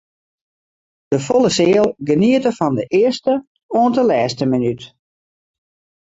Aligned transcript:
De 1.11 1.17
folle 1.25 1.49
seal 1.57 1.89
geniete 2.09 2.51
fan 2.59 2.73
de 2.79 2.85
earste 3.01 3.33
oant 3.79 3.93
de 3.97 4.03
lêste 4.09 4.45
minút. 4.53 4.81